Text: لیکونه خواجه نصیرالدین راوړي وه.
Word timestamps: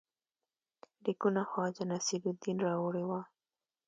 لیکونه 1.03 1.41
خواجه 1.49 1.83
نصیرالدین 1.91 2.57
راوړي 2.67 3.03
وه. 3.09 3.21